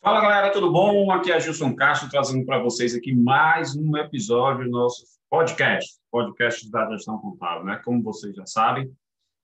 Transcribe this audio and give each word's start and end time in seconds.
Fala 0.00 0.20
galera, 0.20 0.50
tudo 0.52 0.70
bom? 0.70 1.10
Aqui 1.10 1.32
é 1.32 1.40
Gilson 1.40 1.74
Castro 1.74 2.08
trazendo 2.08 2.44
para 2.44 2.58
vocês 2.58 2.94
aqui 2.94 3.14
mais 3.14 3.76
um 3.76 3.96
episódio 3.96 4.64
do 4.64 4.70
nosso 4.70 5.04
podcast, 5.30 5.98
podcast 6.10 6.70
da 6.70 6.88
gestão 6.90 7.18
contábil, 7.18 7.64
né? 7.64 7.80
Como 7.84 8.02
vocês 8.02 8.34
já 8.34 8.46
sabem, 8.46 8.90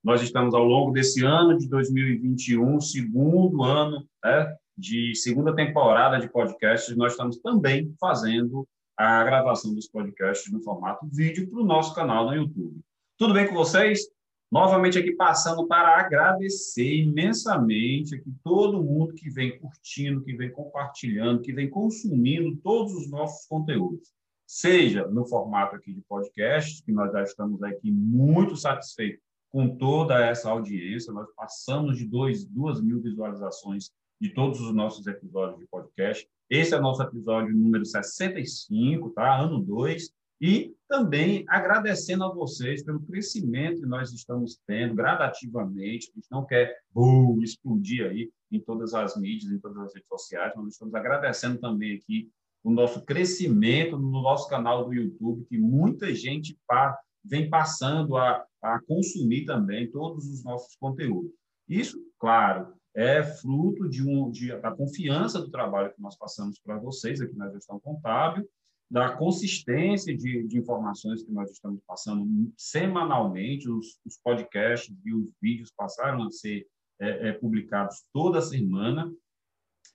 nós 0.03 0.21
estamos 0.21 0.53
ao 0.53 0.63
longo 0.63 0.91
desse 0.91 1.23
ano 1.23 1.57
de 1.57 1.67
2021, 1.67 2.79
segundo 2.79 3.63
ano 3.63 4.07
né, 4.23 4.55
de 4.77 5.15
segunda 5.15 5.55
temporada 5.55 6.19
de 6.19 6.29
podcasts, 6.29 6.95
nós 6.95 7.13
estamos 7.13 7.37
também 7.37 7.93
fazendo 7.99 8.67
a 8.97 9.23
gravação 9.23 9.73
dos 9.73 9.87
podcasts 9.87 10.51
no 10.51 10.61
formato 10.61 11.07
vídeo 11.11 11.49
para 11.49 11.59
o 11.59 11.65
nosso 11.65 11.93
canal 11.93 12.25
no 12.25 12.35
YouTube. 12.35 12.79
Tudo 13.17 13.33
bem 13.33 13.47
com 13.47 13.53
vocês? 13.53 14.07
Novamente 14.51 14.99
aqui 14.99 15.13
passando 15.13 15.65
para 15.65 15.97
agradecer 15.97 16.93
imensamente 16.93 18.15
aqui 18.15 18.29
todo 18.43 18.83
mundo 18.83 19.13
que 19.13 19.29
vem 19.29 19.57
curtindo, 19.57 20.21
que 20.21 20.35
vem 20.35 20.51
compartilhando, 20.51 21.41
que 21.41 21.53
vem 21.53 21.69
consumindo 21.69 22.57
todos 22.57 22.93
os 22.93 23.09
nossos 23.09 23.47
conteúdos. 23.47 24.11
Seja 24.45 25.07
no 25.07 25.25
formato 25.25 25.77
aqui 25.77 25.93
de 25.93 26.01
podcast, 26.01 26.83
que 26.83 26.91
nós 26.91 27.13
já 27.13 27.23
estamos 27.23 27.63
aqui 27.63 27.89
muito 27.89 28.57
satisfeitos 28.57 29.23
com 29.49 29.77
toda 29.77 30.19
essa 30.25 30.49
audiência, 30.49 31.13
nós 31.13 31.27
passamos 31.33 31.97
de 31.97 32.05
dois, 32.05 32.45
duas 32.45 32.81
mil 32.81 33.01
visualizações 33.01 33.89
de 34.19 34.33
todos 34.33 34.59
os 34.59 34.73
nossos 34.73 35.07
episódios 35.07 35.59
de 35.59 35.67
podcast. 35.67 36.27
Esse 36.49 36.73
é 36.73 36.77
o 36.77 36.81
nosso 36.81 37.01
episódio 37.01 37.55
número 37.55 37.85
65, 37.85 39.11
tá? 39.11 39.39
Ano 39.39 39.61
2. 39.61 40.11
E 40.41 40.75
também 40.87 41.45
agradecendo 41.47 42.23
a 42.23 42.33
vocês 42.33 42.83
pelo 42.83 42.99
crescimento 43.01 43.81
que 43.81 43.87
nós 43.87 44.11
estamos 44.11 44.59
tendo 44.65 44.95
gradativamente. 44.95 46.09
A 46.11 46.15
gente 46.15 46.31
não 46.31 46.43
quer 46.43 46.79
uh, 46.95 47.41
explodir 47.43 48.09
aí 48.09 48.31
em 48.51 48.59
todas 48.59 48.95
as 48.95 49.15
mídias, 49.15 49.51
em 49.51 49.59
todas 49.59 49.77
as 49.77 49.93
redes 49.93 50.09
sociais, 50.09 50.51
nós 50.55 50.67
estamos 50.73 50.93
agradecendo 50.95 51.59
também 51.59 51.95
aqui 51.95 52.29
o 52.63 52.71
nosso 52.71 53.05
crescimento 53.05 53.97
no 53.97 54.09
nosso 54.21 54.49
canal 54.49 54.85
do 54.85 54.93
YouTube, 54.93 55.45
que 55.45 55.57
muita 55.57 56.13
gente 56.13 56.57
vem 57.23 57.49
passando 57.49 58.17
a, 58.17 58.43
a 58.61 58.79
consumir 58.81 59.45
também 59.45 59.89
todos 59.89 60.27
os 60.27 60.43
nossos 60.43 60.75
conteúdos. 60.75 61.31
Isso, 61.69 61.97
claro, 62.19 62.73
é 62.93 63.23
fruto 63.23 63.87
de, 63.87 64.05
um, 64.05 64.29
de 64.29 64.55
da 64.59 64.71
confiança 64.71 65.39
do 65.39 65.49
trabalho 65.49 65.93
que 65.93 66.01
nós 66.01 66.17
passamos 66.17 66.59
para 66.59 66.77
vocês 66.77 67.21
aqui 67.21 67.35
na 67.35 67.49
gestão 67.49 67.79
contábil 67.79 68.47
da 68.91 69.15
consistência 69.15 70.15
de, 70.15 70.45
de, 70.45 70.57
informações 70.57 71.23
que 71.23 71.31
nós 71.31 71.49
estamos 71.49 71.81
passando 71.87 72.27
semanalmente, 72.57 73.69
os, 73.69 73.97
os, 74.05 74.17
podcasts 74.21 74.93
e 75.05 75.13
os 75.13 75.29
vídeos 75.41 75.71
passaram 75.71 76.23
a 76.23 76.29
ser 76.29 76.67
é, 76.99 77.29
é, 77.29 77.31
publicados 77.31 78.03
toda 78.11 78.41
semana, 78.41 79.09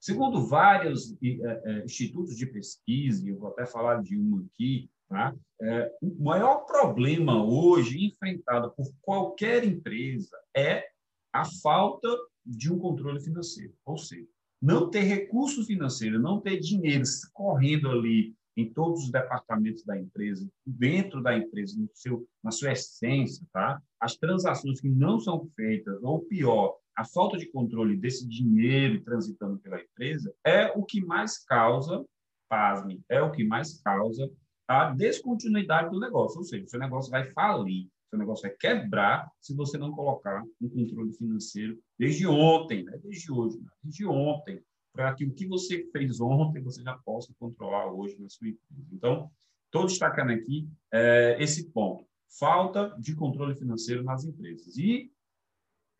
segundo 0.00 0.46
vários 0.46 1.14
é, 1.22 1.84
institutos 1.84 2.36
de 2.36 2.46
pesquisa, 2.46 3.28
eu 3.28 3.38
vou 3.38 3.50
até 3.50 3.66
falar 3.66 4.02
de 4.02 4.18
um 4.18 4.46
aqui, 4.46 4.90
tá? 5.08 5.34
É, 5.60 5.92
o 6.00 6.24
maior 6.24 6.64
problema 6.64 7.44
hoje 7.44 8.02
enfrentado 8.06 8.72
por 8.72 8.86
qualquer 9.02 9.62
empresa 9.62 10.36
é 10.56 10.86
a 11.32 11.44
falta 11.62 12.08
de 12.44 12.72
um 12.72 12.78
controle 12.78 13.20
financeiro. 13.20 13.74
Ou 13.84 13.98
seja, 13.98 14.26
não 14.60 14.90
ter 14.90 15.02
recurso 15.02 15.64
financeiro, 15.64 16.20
não 16.20 16.40
ter 16.40 16.58
dinheiro 16.58 17.04
correndo 17.32 17.90
ali 17.90 18.34
em 18.56 18.72
todos 18.72 19.04
os 19.04 19.10
departamentos 19.10 19.84
da 19.84 19.98
empresa, 19.98 20.48
dentro 20.64 21.22
da 21.22 21.36
empresa, 21.36 21.78
no 21.78 21.90
seu, 21.92 22.26
na 22.42 22.50
sua 22.50 22.72
essência, 22.72 23.46
tá? 23.52 23.80
As 24.00 24.16
transações 24.16 24.80
que 24.80 24.88
não 24.88 25.20
são 25.20 25.46
feitas, 25.54 26.02
ou 26.02 26.20
pior, 26.20 26.78
a 26.96 27.04
falta 27.04 27.36
de 27.36 27.46
controle 27.52 27.96
desse 27.96 28.26
dinheiro 28.26 29.02
transitando 29.02 29.58
pela 29.58 29.80
empresa, 29.80 30.34
é 30.44 30.72
o 30.74 30.82
que 30.82 31.04
mais 31.04 31.44
causa, 31.44 32.02
pasme, 32.48 33.02
é 33.10 33.20
o 33.20 33.30
que 33.30 33.44
mais 33.44 33.80
causa 33.82 34.30
a 34.66 34.90
descontinuidade 34.90 35.90
do 35.90 36.00
negócio. 36.00 36.38
Ou 36.38 36.44
seja, 36.44 36.64
o 36.64 36.68
seu 36.68 36.80
negócio 36.80 37.10
vai 37.10 37.30
falir, 37.32 37.88
seu 38.16 38.18
negócio 38.18 38.48
vai 38.48 38.56
quebrar 38.56 39.30
se 39.40 39.54
você 39.54 39.76
não 39.76 39.92
colocar 39.92 40.42
um 40.60 40.68
controle 40.68 41.12
financeiro 41.12 41.78
desde 41.98 42.26
ontem, 42.26 42.82
né? 42.84 42.98
desde 43.02 43.30
hoje, 43.30 43.58
né? 43.58 43.68
desde 43.82 44.06
ontem, 44.06 44.62
para 44.92 45.14
que 45.14 45.24
o 45.24 45.32
que 45.32 45.46
você 45.46 45.88
fez 45.92 46.20
ontem 46.20 46.62
você 46.62 46.82
já 46.82 46.96
possa 46.98 47.32
controlar 47.38 47.92
hoje 47.92 48.18
na 48.18 48.28
sua 48.28 48.48
empresa. 48.48 48.88
Então, 48.92 49.30
estou 49.66 49.86
destacando 49.86 50.30
aqui 50.30 50.68
é, 50.92 51.36
esse 51.38 51.70
ponto. 51.70 52.06
Falta 52.38 52.96
de 52.98 53.14
controle 53.14 53.54
financeiro 53.54 54.02
nas 54.02 54.24
empresas. 54.24 54.76
E 54.76 55.12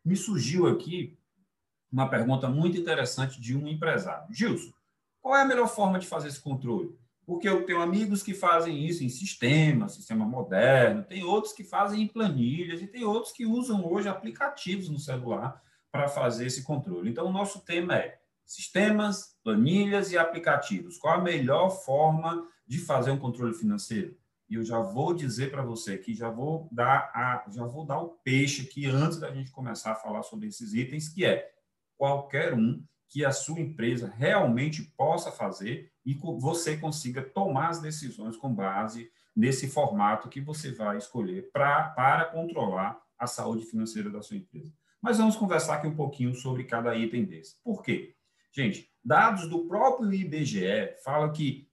me 0.03 0.15
surgiu 0.15 0.67
aqui 0.67 1.17
uma 1.91 2.09
pergunta 2.09 2.49
muito 2.49 2.77
interessante 2.77 3.39
de 3.39 3.55
um 3.55 3.67
empresário. 3.67 4.33
Gilson, 4.33 4.71
qual 5.21 5.35
é 5.35 5.41
a 5.41 5.45
melhor 5.45 5.67
forma 5.67 5.99
de 5.99 6.07
fazer 6.07 6.27
esse 6.27 6.41
controle? 6.41 6.97
Porque 7.27 7.49
eu 7.49 7.65
tenho 7.65 7.81
amigos 7.81 8.23
que 8.23 8.33
fazem 8.33 8.87
isso 8.87 9.03
em 9.03 9.09
sistema, 9.09 9.89
sistema 9.89 10.25
moderno, 10.25 11.03
tem 11.03 11.25
outros 11.25 11.51
que 11.51 11.61
fazem 11.61 12.01
em 12.01 12.07
planilhas 12.07 12.81
e 12.81 12.87
tem 12.87 13.03
outros 13.03 13.33
que 13.33 13.45
usam 13.45 13.85
hoje 13.85 14.07
aplicativos 14.07 14.87
no 14.87 14.97
celular 14.97 15.61
para 15.91 16.07
fazer 16.07 16.45
esse 16.45 16.63
controle. 16.63 17.09
Então, 17.09 17.25
o 17.25 17.31
nosso 17.31 17.59
tema 17.59 17.97
é 17.97 18.17
sistemas, 18.45 19.35
planilhas 19.43 20.13
e 20.13 20.17
aplicativos. 20.17 20.97
Qual 20.97 21.15
a 21.15 21.21
melhor 21.21 21.69
forma 21.69 22.47
de 22.65 22.79
fazer 22.79 23.11
um 23.11 23.19
controle 23.19 23.53
financeiro? 23.53 24.17
E 24.49 24.55
eu 24.55 24.63
já 24.63 24.79
vou 24.79 25.13
dizer 25.13 25.51
para 25.51 25.61
você 25.61 25.95
aqui, 25.95 26.15
já 26.15 26.29
vou 26.29 26.69
dar 26.71 27.11
a, 27.13 27.45
já 27.51 27.65
vou 27.65 27.85
dar 27.85 27.99
o 27.99 28.17
peixe 28.23 28.61
aqui 28.61 28.85
antes 28.85 29.19
da 29.19 29.29
gente 29.33 29.51
começar 29.51 29.91
a 29.91 29.95
falar 29.95 30.23
sobre 30.23 30.47
esses 30.47 30.73
itens, 30.73 31.09
que 31.09 31.25
é 31.25 31.51
qualquer 31.97 32.53
um 32.53 32.81
que 33.09 33.25
a 33.25 33.33
sua 33.33 33.59
empresa 33.59 34.13
realmente 34.15 34.83
possa 34.95 35.29
fazer 35.29 35.91
e 36.07 36.13
você 36.39 36.77
consiga 36.77 37.21
tomar 37.21 37.67
as 37.67 37.81
decisões 37.81 38.37
com 38.37 38.55
base 38.55 39.11
nesse 39.35 39.67
formato 39.67 40.29
que 40.29 40.39
você 40.39 40.71
vai 40.71 40.97
escolher 40.97 41.51
pra, 41.51 41.89
para 41.89 42.23
controlar 42.23 42.97
a 43.19 43.27
saúde 43.27 43.65
financeira 43.65 44.09
da 44.09 44.21
sua 44.21 44.37
empresa. 44.37 44.73
Mas 45.01 45.17
vamos 45.17 45.35
conversar 45.35 45.75
aqui 45.75 45.87
um 45.87 45.95
pouquinho 45.97 46.33
sobre 46.33 46.63
cada 46.63 46.95
item 46.95 47.25
desse. 47.25 47.61
Por 47.61 47.83
quê? 47.83 48.15
Gente, 48.53 48.89
dados 49.03 49.49
do 49.49 49.67
próprio 49.67 50.13
IBGE 50.13 50.95
falam 51.03 51.33
que 51.33 51.67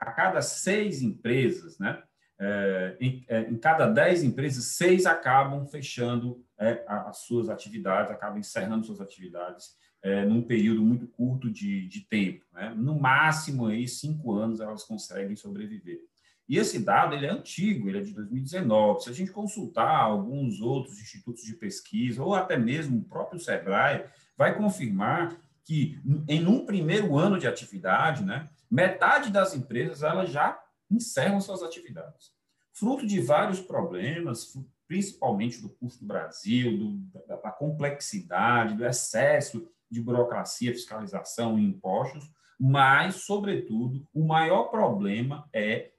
a 0.00 0.12
cada 0.12 0.40
seis 0.40 1.02
empresas, 1.02 1.80
né, 1.80 2.00
é, 2.38 2.96
em, 3.00 3.24
é, 3.26 3.40
em, 3.40 3.58
cada 3.58 3.88
dez 3.88 4.22
empresas, 4.22 4.76
seis 4.76 5.04
acabam 5.04 5.66
fechando 5.66 6.44
é, 6.60 6.84
as 6.86 7.18
suas 7.18 7.48
atividades, 7.48 8.12
acabam 8.12 8.38
encerrando 8.38 8.86
suas 8.86 9.00
atividades 9.00 9.76
é, 10.02 10.24
num 10.24 10.42
período 10.42 10.82
muito 10.82 11.06
curto 11.06 11.50
de, 11.50 11.88
de 11.88 12.00
tempo. 12.02 12.44
Né? 12.52 12.72
No 12.76 12.98
máximo, 12.98 13.66
aí, 13.66 13.86
cinco 13.88 14.34
anos 14.34 14.60
elas 14.60 14.84
conseguem 14.84 15.36
sobreviver. 15.36 16.00
E 16.48 16.56
esse 16.56 16.78
dado 16.78 17.14
ele 17.14 17.26
é 17.26 17.30
antigo, 17.30 17.88
ele 17.88 17.98
é 17.98 18.02
de 18.02 18.14
2019. 18.14 19.02
Se 19.02 19.10
a 19.10 19.12
gente 19.12 19.30
consultar 19.30 20.00
alguns 20.00 20.60
outros 20.60 20.98
institutos 20.98 21.42
de 21.42 21.54
pesquisa, 21.54 22.22
ou 22.22 22.34
até 22.34 22.56
mesmo 22.56 22.98
o 22.98 23.04
próprio 23.04 23.38
SEBRAE, 23.38 24.06
vai 24.36 24.56
confirmar 24.56 25.36
que 25.62 26.00
em 26.26 26.46
um 26.46 26.64
primeiro 26.64 27.18
ano 27.18 27.38
de 27.38 27.46
atividade, 27.46 28.24
né, 28.24 28.48
metade 28.70 29.30
das 29.30 29.54
empresas 29.54 30.02
elas 30.02 30.30
já 30.30 30.58
encerram 30.90 31.40
suas 31.40 31.62
atividades. 31.62 32.32
Fruto 32.72 33.06
de 33.06 33.20
vários 33.20 33.60
problemas, 33.60 34.54
principalmente 34.86 35.60
do 35.60 35.68
custo 35.68 36.00
do 36.00 36.06
Brasil, 36.06 36.78
do, 36.78 36.96
da, 37.26 37.36
da 37.36 37.50
complexidade, 37.50 38.74
do 38.74 38.86
excesso 38.86 39.68
de 39.90 40.00
burocracia, 40.00 40.72
fiscalização 40.72 41.58
e 41.58 41.64
impostos, 41.64 42.30
mas, 42.58 43.16
sobretudo, 43.16 44.06
o 44.12 44.26
maior 44.26 44.64
problema 44.64 45.48
é 45.52 45.92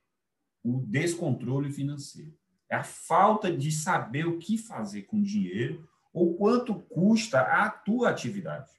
o 0.63 0.80
descontrole 0.86 1.71
financeiro. 1.71 2.38
É 2.69 2.75
a 2.75 2.83
falta 2.83 3.51
de 3.56 3.71
saber 3.71 4.27
o 4.27 4.38
que 4.38 4.57
fazer 4.57 5.03
com 5.03 5.18
o 5.18 5.24
dinheiro 5.24 5.88
ou 6.13 6.36
quanto 6.36 6.75
custa 6.75 7.41
a 7.41 7.69
tua 7.69 8.09
atividade. 8.09 8.69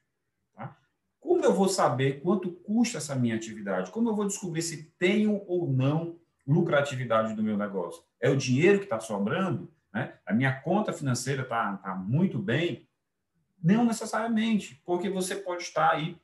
Tá? 0.55 0.77
Como 1.19 1.45
eu 1.45 1.55
vou 1.55 1.69
saber 1.69 2.21
quanto 2.21 2.53
custa 2.53 2.99
essa 2.99 3.15
minha 3.15 3.35
atividade? 3.35 3.91
Como 3.91 4.09
eu 4.09 4.15
vou 4.15 4.27
descobrir 4.27 4.63
se 4.63 4.93
tenho 4.99 5.43
ou 5.47 5.69
não 5.69 6.19
lucratividade 6.47 7.35
do 7.35 7.43
meu 7.43 7.57
negócio? 7.57 8.03
É 8.21 8.29
o 8.29 8.37
dinheiro 8.37 8.79
que 8.79 8.85
está 8.85 9.01
sobrando? 9.01 9.73
Né? 9.93 10.15
A 10.27 10.33
minha 10.33 10.61
conta 10.61 10.93
financeira 10.93 11.43
está 11.43 11.77
tá 11.79 11.95
muito 11.95 12.39
bem? 12.39 12.87
Não 13.63 13.85
necessariamente, 13.85 14.81
porque 14.85 15.11
você 15.11 15.37
pode 15.37 15.63
estar 15.63 15.93
aí 15.93 16.17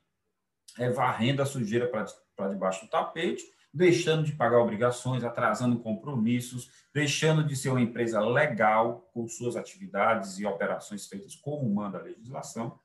é, 0.77 0.89
varrendo 0.89 1.41
a 1.41 1.45
sujeira 1.45 1.87
para 1.87 2.49
debaixo 2.49 2.85
do 2.85 2.89
tapete 2.89 3.43
deixando 3.77 4.23
de 4.23 4.31
pagar 4.31 4.59
obrigações, 4.59 5.23
atrasando 5.23 5.79
compromissos, 5.79 6.71
deixando 6.93 7.43
de 7.43 7.55
ser 7.55 7.69
uma 7.69 7.81
empresa 7.81 8.19
legal 8.19 9.07
com 9.13 9.27
suas 9.27 9.55
atividades 9.55 10.39
e 10.39 10.45
operações 10.45 11.05
feitas 11.05 11.35
como 11.35 11.69
manda 11.69 11.99
a 11.99 12.01
legislação. 12.01 12.79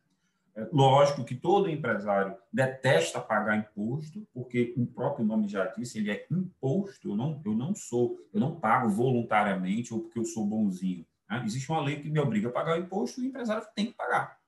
É 0.55 0.69
lógico 0.70 1.25
que 1.25 1.34
todo 1.34 1.70
empresário 1.70 2.37
detesta 2.52 3.19
pagar 3.19 3.56
imposto, 3.56 4.26
porque 4.34 4.75
o 4.76 4.87
próprio 4.87 5.25
nome 5.25 5.48
já 5.48 5.64
disse, 5.66 5.98
ele 5.98 6.10
é 6.10 6.26
imposto. 6.31 7.08
Eu 7.08 7.16
não, 7.16 7.40
eu 7.43 7.55
não 7.55 7.75
sou, 7.75 8.19
eu 8.34 8.38
não 8.38 8.60
pago 8.60 8.90
voluntariamente 8.90 9.94
ou 9.94 10.00
porque 10.00 10.19
eu 10.19 10.26
sou 10.26 10.44
bonzinho. 10.44 11.06
Né? 11.31 11.43
Existe 11.46 11.70
uma 11.70 11.81
lei 11.81 12.00
que 12.00 12.10
me 12.10 12.20
obriga 12.20 12.48
a 12.48 12.52
pagar 12.52 12.76
o 12.76 12.81
imposto 12.82 13.22
e 13.22 13.25
o 13.25 13.28
empresário 13.28 13.66
tem 13.75 13.87
que 13.87 13.94
pagar. 13.94 14.41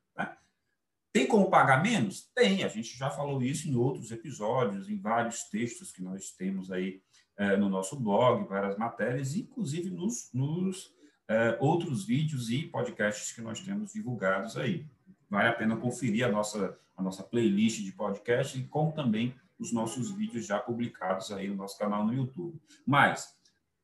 Tem 1.15 1.29
como 1.29 1.49
pagar 1.49 1.81
menos? 1.81 2.29
Tem. 2.35 2.65
A 2.65 2.69
gente 2.69 2.99
já 2.99 3.09
falou 3.09 3.41
isso 3.41 3.69
em 3.69 3.77
outros 3.77 4.11
episódios, 4.11 4.89
em 4.89 4.99
vários 4.99 5.45
textos 5.45 5.93
que 5.93 6.03
nós 6.03 6.33
temos 6.33 6.73
aí 6.73 7.01
é, 7.37 7.57
no 7.57 7.69
nosso 7.69 7.95
blog, 7.95 8.45
várias 8.49 8.77
matérias, 8.77 9.37
inclusive 9.37 9.91
nos, 9.91 10.29
nos 10.35 10.93
é, 11.29 11.57
outros 11.61 12.05
vídeos 12.05 12.51
e 12.51 12.65
podcasts 12.65 13.31
que 13.31 13.41
nós 13.41 13.61
temos 13.61 13.93
divulgados 13.93 14.57
aí. 14.57 14.89
Vale 15.31 15.51
a 15.51 15.53
pena 15.53 15.77
conferir 15.77 16.27
a 16.27 16.33
nossa, 16.33 16.77
a 16.97 17.03
nossa 17.03 17.23
playlist 17.23 17.85
de 17.85 17.93
podcast, 17.93 18.61
como 18.65 18.91
também 18.91 19.37
os 19.57 19.73
nossos 19.73 20.11
vídeos 20.11 20.45
já 20.45 20.59
publicados 20.59 21.31
aí 21.31 21.47
no 21.47 21.55
nosso 21.55 21.79
canal 21.79 22.05
no 22.05 22.13
YouTube. 22.13 22.61
Mas 22.85 23.37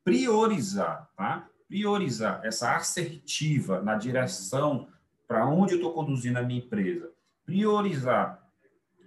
priorizar, 0.03 1.09
tá? 1.17 1.49
Priorizar 1.69 2.41
essa 2.45 2.75
assertiva 2.75 3.81
na 3.81 3.95
direção 3.95 4.89
para 5.29 5.47
onde 5.47 5.75
eu 5.75 5.77
estou 5.77 5.93
conduzindo 5.93 6.41
a 6.41 6.43
minha 6.43 6.59
empresa, 6.59 7.09
priorizar 7.51 8.49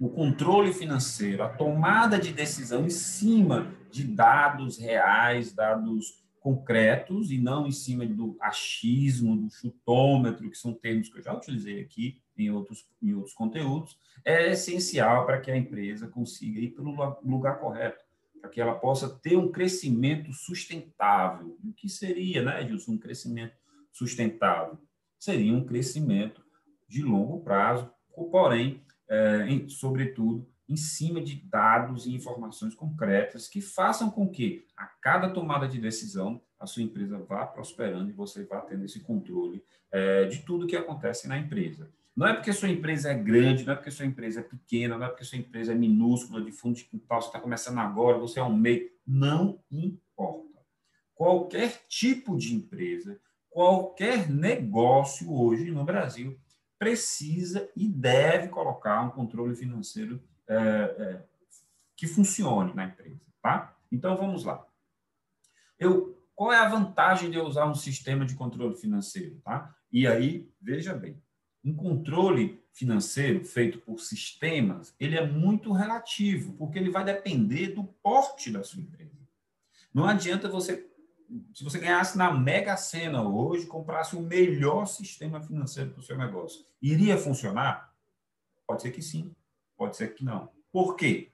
o 0.01 0.09
controle 0.09 0.73
financeiro, 0.73 1.43
a 1.43 1.49
tomada 1.49 2.19
de 2.19 2.33
decisão 2.33 2.85
em 2.85 2.89
cima 2.89 3.73
de 3.89 4.03
dados 4.03 4.77
reais, 4.77 5.53
dados 5.53 6.21
concretos 6.41 7.31
e 7.31 7.37
não 7.37 7.65
em 7.65 7.71
cima 7.71 8.05
do 8.05 8.35
achismo, 8.41 9.37
do 9.37 9.49
chutômetro, 9.49 10.49
que 10.49 10.57
são 10.57 10.73
termos 10.73 11.07
que 11.07 11.19
eu 11.19 11.23
já 11.23 11.33
utilizei 11.33 11.79
aqui 11.79 12.21
em 12.37 12.49
outros, 12.49 12.85
em 13.01 13.13
outros 13.13 13.33
conteúdos, 13.33 13.97
é 14.25 14.51
essencial 14.51 15.25
para 15.25 15.39
que 15.39 15.49
a 15.49 15.55
empresa 15.55 16.05
consiga 16.07 16.59
ir 16.59 16.71
pelo 16.71 16.91
lugar 17.23 17.59
correto, 17.61 18.03
para 18.41 18.49
que 18.49 18.59
ela 18.59 18.75
possa 18.75 19.07
ter 19.07 19.37
um 19.37 19.49
crescimento 19.49 20.33
sustentável. 20.33 21.57
O 21.63 21.71
que 21.71 21.87
seria, 21.87 22.43
né, 22.43 22.67
Gilson, 22.67 22.93
um 22.93 22.97
crescimento 22.97 23.55
sustentável? 23.93 24.77
Seria 25.17 25.53
um 25.53 25.63
crescimento 25.63 26.43
de 26.89 27.01
longo 27.01 27.39
prazo, 27.39 27.89
porém, 28.15 28.81
é, 29.09 29.47
em, 29.47 29.67
sobretudo, 29.69 30.47
em 30.67 30.75
cima 30.75 31.21
de 31.21 31.35
dados 31.35 32.05
e 32.05 32.13
informações 32.13 32.73
concretas 32.73 33.47
que 33.47 33.61
façam 33.61 34.09
com 34.09 34.29
que, 34.29 34.65
a 34.77 34.85
cada 34.85 35.29
tomada 35.29 35.67
de 35.67 35.79
decisão, 35.79 36.41
a 36.59 36.65
sua 36.65 36.83
empresa 36.83 37.17
vá 37.17 37.45
prosperando 37.45 38.09
e 38.09 38.13
você 38.13 38.43
vá 38.45 38.61
tendo 38.61 38.85
esse 38.85 39.01
controle 39.01 39.63
é, 39.91 40.25
de 40.25 40.39
tudo 40.39 40.67
que 40.67 40.75
acontece 40.75 41.27
na 41.27 41.37
empresa. 41.37 41.91
Não 42.15 42.27
é 42.27 42.33
porque 42.33 42.53
sua 42.53 42.69
empresa 42.69 43.11
é 43.11 43.15
grande, 43.15 43.65
não 43.65 43.73
é 43.73 43.75
porque 43.75 43.91
sua 43.91 44.05
empresa 44.05 44.39
é 44.39 44.43
pequena, 44.43 44.97
não 44.97 45.05
é 45.05 45.09
porque 45.09 45.25
sua 45.25 45.37
empresa 45.37 45.71
é 45.71 45.75
minúscula, 45.75 46.43
de 46.43 46.51
fundo 46.51 46.75
de 46.75 46.83
quintal, 46.85 47.21
você 47.21 47.27
está 47.27 47.39
começando 47.39 47.79
agora, 47.79 48.19
você 48.19 48.39
é 48.39 48.43
um 48.43 48.55
meio. 48.55 48.89
Não 49.05 49.59
importa. 49.71 50.59
Qualquer 51.15 51.85
tipo 51.87 52.37
de 52.37 52.55
empresa, 52.55 53.19
qualquer 53.49 54.29
negócio 54.29 55.33
hoje 55.33 55.71
no 55.71 55.83
Brasil 55.83 56.39
precisa 56.77 57.69
e 57.75 57.87
deve 57.87 58.49
colocar 58.49 59.01
um 59.01 59.09
controle 59.09 59.55
financeiro 59.55 60.21
é, 60.47 60.55
é, 60.55 61.23
que 61.95 62.07
funcione 62.07 62.73
na 62.73 62.85
empresa, 62.85 63.21
tá? 63.41 63.75
Então 63.91 64.17
vamos 64.17 64.43
lá. 64.43 64.65
Eu, 65.79 66.17
qual 66.35 66.51
é 66.51 66.57
a 66.57 66.69
vantagem 66.69 67.29
de 67.29 67.37
eu 67.37 67.45
usar 67.45 67.65
um 67.65 67.75
sistema 67.75 68.25
de 68.25 68.35
controle 68.35 68.75
financeiro, 68.75 69.39
tá? 69.43 69.75
E 69.91 70.07
aí 70.07 70.49
veja 70.61 70.93
bem, 70.93 71.21
um 71.63 71.75
controle 71.75 72.61
financeiro 72.73 73.45
feito 73.45 73.79
por 73.79 73.99
sistemas, 73.99 74.95
ele 74.99 75.15
é 75.15 75.25
muito 75.25 75.71
relativo, 75.71 76.53
porque 76.53 76.77
ele 76.77 76.89
vai 76.89 77.05
depender 77.05 77.69
do 77.69 77.83
porte 77.83 78.51
da 78.51 78.63
sua 78.63 78.81
empresa. 78.81 79.11
Não 79.93 80.05
adianta 80.05 80.49
você 80.49 80.89
se 81.53 81.63
você 81.63 81.79
ganhasse 81.79 82.17
na 82.17 82.31
Mega 82.31 82.75
Sena 82.77 83.27
hoje, 83.27 83.65
comprasse 83.65 84.15
o 84.15 84.21
melhor 84.21 84.85
sistema 84.85 85.41
financeiro 85.41 85.91
para 85.91 85.99
o 85.99 86.03
seu 86.03 86.17
negócio, 86.17 86.65
iria 86.81 87.17
funcionar? 87.17 87.93
Pode 88.67 88.81
ser 88.81 88.91
que 88.91 89.01
sim, 89.01 89.35
pode 89.77 89.95
ser 89.97 90.13
que 90.13 90.23
não. 90.23 90.49
Por 90.71 90.95
quê? 90.95 91.31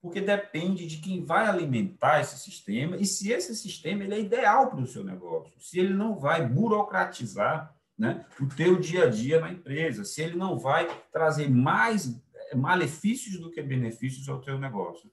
Porque 0.00 0.20
depende 0.20 0.86
de 0.86 0.98
quem 0.98 1.24
vai 1.24 1.46
alimentar 1.46 2.20
esse 2.20 2.38
sistema 2.38 2.96
e 2.96 3.06
se 3.06 3.32
esse 3.32 3.54
sistema 3.56 4.04
ele 4.04 4.14
é 4.14 4.20
ideal 4.20 4.70
para 4.70 4.80
o 4.80 4.86
seu 4.86 5.02
negócio, 5.02 5.58
se 5.58 5.78
ele 5.78 5.94
não 5.94 6.18
vai 6.18 6.46
burocratizar 6.46 7.74
né, 7.96 8.26
o 8.40 8.46
teu 8.46 8.78
dia 8.78 9.04
a 9.04 9.10
dia 9.10 9.40
na 9.40 9.52
empresa, 9.52 10.04
se 10.04 10.20
ele 10.22 10.36
não 10.36 10.58
vai 10.58 10.88
trazer 11.12 11.48
mais 11.48 12.20
eh, 12.34 12.56
malefícios 12.56 13.40
do 13.40 13.50
que 13.50 13.62
benefícios 13.62 14.28
ao 14.28 14.40
teu 14.40 14.58
negócio. 14.58 15.10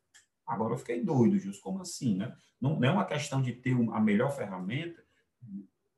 Agora 0.51 0.73
eu 0.73 0.77
fiquei 0.77 1.01
doido, 1.01 1.39
Gilson, 1.39 1.61
como 1.61 1.81
assim? 1.81 2.17
Né? 2.17 2.35
Não, 2.59 2.77
não 2.77 2.89
é 2.89 2.91
uma 2.91 3.05
questão 3.05 3.41
de 3.41 3.53
ter 3.53 3.73
a 3.73 4.01
melhor 4.01 4.35
ferramenta. 4.35 5.01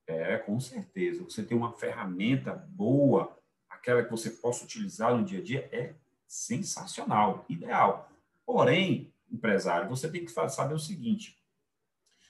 É, 0.05 0.37
com 0.37 0.59
certeza. 0.59 1.23
Você 1.23 1.41
ter 1.43 1.55
uma 1.55 1.73
ferramenta 1.73 2.53
boa, 2.53 3.35
aquela 3.67 4.03
que 4.03 4.11
você 4.11 4.29
possa 4.29 4.63
utilizar 4.63 5.17
no 5.17 5.25
dia 5.25 5.39
a 5.39 5.43
dia, 5.43 5.69
é 5.71 5.95
sensacional, 6.27 7.45
ideal. 7.49 8.11
Porém, 8.45 9.11
empresário, 9.31 9.89
você 9.89 10.07
tem 10.07 10.23
que 10.23 10.31
saber 10.31 10.75
o 10.75 10.79
seguinte: 10.79 11.35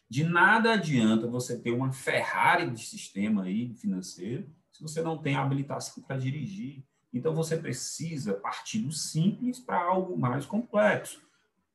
de 0.09 0.23
nada 0.23 0.73
adianta 0.73 1.27
você 1.27 1.59
ter 1.59 1.71
uma 1.71 1.91
Ferrari 1.91 2.69
de 2.69 2.85
sistema 2.85 3.43
aí 3.43 3.73
financeiro 3.75 4.49
se 4.71 4.81
você 4.81 5.01
não 5.01 5.17
tem 5.17 5.35
habilitação 5.35 6.01
para 6.01 6.17
dirigir. 6.17 6.85
Então 7.11 7.35
você 7.35 7.57
precisa 7.57 8.33
partir 8.33 8.79
do 8.79 8.93
simples 8.93 9.59
para 9.59 9.77
algo 9.77 10.17
mais 10.17 10.45
complexo. 10.45 11.21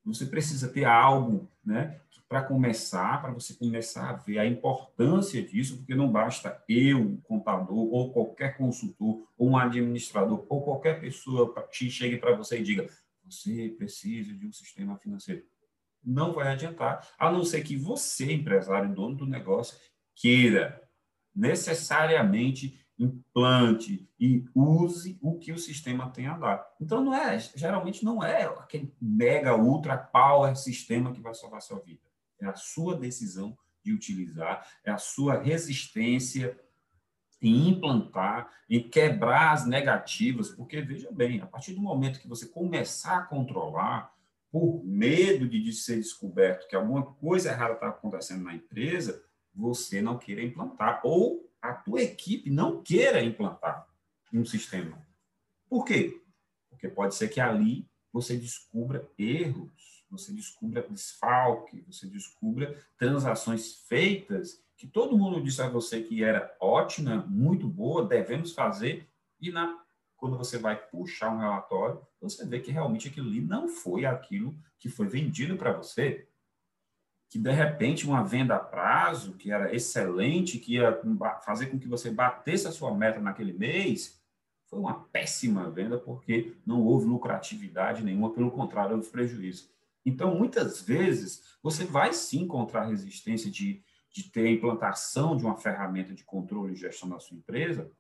Você 0.09 0.27
precisa 0.27 0.69
ter 0.69 0.85
algo, 0.85 1.49
né, 1.65 2.01
para 2.29 2.43
começar, 2.43 3.23
para 3.23 3.33
você 3.33 3.55
começar 3.55 4.11
a 4.11 4.13
ver 4.13 4.39
a 4.39 4.47
importância 4.47 5.43
disso, 5.43 5.79
porque 5.79 5.95
não 5.95 6.11
basta 6.11 6.63
eu, 6.69 7.19
contador, 7.25 7.77
ou 7.77 8.13
qualquer 8.13 8.57
consultor, 8.57 9.27
ou 9.37 9.51
um 9.51 9.57
administrador, 9.57 10.45
ou 10.49 10.63
qualquer 10.63 11.01
pessoa 11.01 11.55
que 11.73 11.91
chegue 11.91 12.19
para 12.19 12.37
você 12.37 12.59
e 12.59 12.63
diga: 12.63 12.87
você 13.25 13.75
precisa 13.77 14.35
de 14.35 14.47
um 14.47 14.53
sistema 14.53 14.99
financeiro. 14.99 15.43
Não 16.05 16.33
vai 16.33 16.49
adiantar, 16.49 17.07
a 17.19 17.33
não 17.33 17.45
ser 17.45 17.63
que 17.63 17.77
você, 17.77 18.33
empresário, 18.33 18.95
dono 18.95 19.17
do 19.17 19.27
negócio, 19.27 19.79
queira 20.15 20.83
necessariamente 21.35 22.79
implante 22.99 24.09
e 24.19 24.45
use 24.55 25.19
o 25.23 25.39
que 25.39 25.53
o 25.53 25.59
sistema 25.59 26.11
tem 26.11 26.27
a 26.27 26.37
dar. 26.37 26.67
Então, 26.81 27.03
não 27.03 27.15
é, 27.15 27.39
geralmente 27.39 28.05
não 28.05 28.23
é 28.23 28.45
aquele 28.45 28.93
mega, 29.01 29.57
ultra 29.57 29.97
power 29.97 30.57
sistema 30.57 31.13
que 31.13 31.21
vai 31.21 31.35
salvar 31.35 31.59
a 31.59 31.63
sua 31.63 31.79
vida. 31.79 32.01
É 32.41 32.47
a 32.47 32.57
sua 32.57 32.97
decisão 32.97 33.57
de 33.85 33.93
utilizar, 33.93 34.67
é 34.85 34.91
a 34.91 34.99
sua 34.99 35.41
resistência 35.41 36.59
em 37.41 37.69
implantar, 37.69 38.51
em 38.69 38.89
quebrar 38.89 39.53
as 39.53 39.65
negativas, 39.65 40.51
porque, 40.51 40.81
veja 40.81 41.11
bem, 41.13 41.41
a 41.41 41.47
partir 41.47 41.73
do 41.73 41.81
momento 41.81 42.21
que 42.21 42.29
você 42.29 42.47
começar 42.47 43.19
a 43.19 43.23
controlar, 43.23 44.13
por 44.51 44.83
medo 44.85 45.47
de 45.47 45.73
ser 45.73 45.97
descoberto 45.97 46.67
que 46.69 46.75
alguma 46.75 47.05
coisa 47.05 47.51
errada 47.51 47.75
está 47.75 47.89
acontecendo 47.89 48.45
na 48.45 48.55
empresa, 48.55 49.23
você 49.55 50.01
não 50.01 50.19
queira 50.19 50.43
implantar, 50.43 51.01
ou 51.05 51.48
a 51.61 51.73
tua 51.73 52.03
equipe 52.03 52.51
não 52.51 52.83
queira 52.83 53.23
implantar 53.23 53.87
um 54.33 54.45
sistema. 54.45 54.99
Por 55.69 55.85
quê? 55.85 56.21
Porque 56.71 56.89
pode 56.89 57.15
ser 57.15 57.29
que 57.29 57.41
ali 57.41 57.87
você 58.13 58.37
descubra 58.37 59.09
erros, 59.19 60.05
você 60.11 60.33
descubra 60.33 60.87
desfalque, 60.89 61.85
você 61.87 62.07
descubra 62.07 62.83
transações 62.97 63.85
feitas 63.89 64.63
que 64.79 64.87
todo 64.87 65.19
mundo 65.19 65.43
disse 65.43 65.61
a 65.61 65.69
você 65.69 66.01
que 66.01 66.23
era 66.23 66.57
ótima, 66.61 67.27
muito 67.29 67.67
boa, 67.67 68.07
devemos 68.07 68.53
fazer, 68.53 69.09
e 69.41 69.51
na, 69.51 69.77
quando 70.17 70.39
você 70.39 70.57
vai 70.57 70.77
puxar 70.77 71.35
um 71.35 71.39
relatório, 71.39 72.01
você 72.21 72.47
vê 72.47 72.61
que 72.61 72.71
realmente 72.71 73.09
aquilo 73.09 73.27
ali 73.27 73.41
não 73.41 73.69
foi 73.69 74.07
aquilo 74.07 74.57
que 74.79 74.89
foi 74.89 75.09
vendido 75.09 75.57
para 75.57 75.73
você 75.73 76.28
que 77.29 77.39
de 77.39 77.51
repente 77.51 78.07
uma 78.07 78.25
venda 78.25 78.57
a 78.57 78.59
prazo, 78.59 79.35
que 79.35 79.53
era 79.53 79.75
excelente, 79.75 80.59
que 80.59 80.75
ia 80.75 81.01
fazer 81.45 81.67
com 81.67 81.79
que 81.79 81.89
você 81.89 82.11
batesse 82.11 82.67
a 82.67 82.73
sua 82.73 82.95
meta 82.95 83.21
naquele 83.21 83.53
mês, 83.53 84.19
foi 84.67 84.79
uma 84.79 85.05
péssima 85.05 85.71
venda 85.71 85.99
porque 85.99 86.55
não 86.65 86.83
houve 86.83 87.07
lucratividade 87.07 88.03
nenhuma, 88.03 88.33
pelo 88.33 88.51
contrário, 88.51 88.97
houve 88.97 89.09
prejuízo. 89.11 89.71
Então, 90.05 90.35
muitas 90.35 90.81
vezes, 90.81 91.59
você 91.63 91.85
vai 91.85 92.13
sim 92.13 92.43
encontrar 92.43 92.87
resistência 92.87 93.51
de, 93.51 93.83
de 94.11 94.31
ter 94.31 94.47
a 94.47 94.51
implantação 94.51 95.37
de 95.37 95.45
uma 95.45 95.57
ferramenta 95.57 96.15
de 96.15 96.25
controle 96.25 96.73
e 96.73 96.77
gestão 96.77 97.09
da 97.09 97.19
sua 97.19 97.37
empresa, 97.37 97.91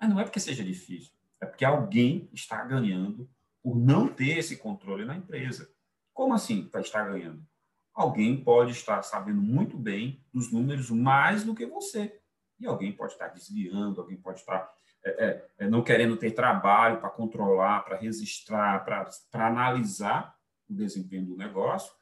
mas 0.00 0.08
não 0.08 0.18
é 0.18 0.24
porque 0.24 0.40
seja 0.40 0.64
difícil, 0.64 1.12
é 1.40 1.44
porque 1.44 1.64
alguém 1.64 2.28
está 2.32 2.64
ganhando 2.64 3.28
por 3.62 3.76
não 3.76 4.08
ter 4.08 4.38
esse 4.38 4.56
controle 4.56 5.04
na 5.04 5.16
empresa. 5.16 5.70
Como 6.14 6.32
assim 6.32 6.70
estar 6.74 7.04
ganhando? 7.04 7.46
Alguém 8.00 8.42
pode 8.42 8.72
estar 8.72 9.02
sabendo 9.02 9.42
muito 9.42 9.76
bem 9.76 10.24
dos 10.32 10.50
números 10.50 10.88
mais 10.88 11.44
do 11.44 11.54
que 11.54 11.66
você. 11.66 12.18
E 12.58 12.66
alguém 12.66 12.90
pode 12.92 13.12
estar 13.12 13.28
desviando, 13.28 14.00
alguém 14.00 14.16
pode 14.16 14.40
estar 14.40 14.72
é, 15.04 15.26
é, 15.26 15.50
é 15.58 15.68
não 15.68 15.84
querendo 15.84 16.16
ter 16.16 16.30
trabalho 16.30 16.98
para 16.98 17.10
controlar, 17.10 17.84
para 17.84 17.98
registrar, 17.98 18.86
para 18.86 19.06
analisar 19.46 20.34
o 20.66 20.72
desempenho 20.72 21.26
do 21.26 21.36
negócio, 21.36 21.92